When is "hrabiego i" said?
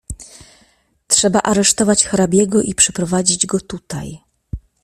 2.05-2.75